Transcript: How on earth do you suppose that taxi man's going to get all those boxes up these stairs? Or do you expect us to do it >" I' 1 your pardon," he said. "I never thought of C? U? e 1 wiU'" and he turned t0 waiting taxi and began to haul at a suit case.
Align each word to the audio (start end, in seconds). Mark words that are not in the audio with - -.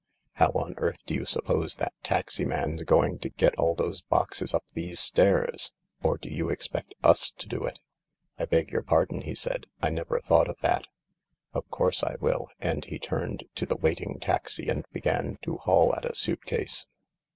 How 0.33 0.47
on 0.53 0.73
earth 0.77 1.05
do 1.05 1.13
you 1.13 1.25
suppose 1.25 1.75
that 1.75 1.93
taxi 2.01 2.43
man's 2.43 2.81
going 2.81 3.19
to 3.19 3.29
get 3.29 3.53
all 3.59 3.75
those 3.75 4.01
boxes 4.01 4.51
up 4.51 4.63
these 4.73 4.99
stairs? 4.99 5.73
Or 6.01 6.17
do 6.17 6.27
you 6.27 6.49
expect 6.49 6.95
us 7.03 7.29
to 7.29 7.47
do 7.47 7.63
it 7.65 7.79
>" 8.05 8.13
I' 8.39 8.45
1 8.45 8.69
your 8.69 8.81
pardon," 8.81 9.21
he 9.21 9.35
said. 9.35 9.67
"I 9.79 9.91
never 9.91 10.19
thought 10.19 10.49
of 10.49 10.57
C? 10.59 10.65
U? 10.65 10.69
e 10.69 10.73
1 11.53 11.91
wiU'" 11.93 12.47
and 12.61 12.83
he 12.85 12.97
turned 12.97 13.43
t0 13.55 13.79
waiting 13.79 14.17
taxi 14.19 14.69
and 14.69 14.87
began 14.91 15.37
to 15.43 15.57
haul 15.57 15.93
at 15.93 16.05
a 16.09 16.15
suit 16.15 16.45
case. 16.47 16.87